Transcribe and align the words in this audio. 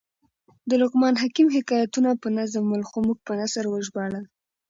د 0.69 0.71
لقمان 0.81 1.13
حکم 1.21 1.47
حکایتونه 1.57 2.09
په 2.21 2.27
نظم 2.37 2.63
ول؛ 2.67 2.83
خو 2.89 2.97
موږ 3.05 3.17
په 3.27 3.31
نثر 3.39 3.63
وژباړل. 3.67 4.25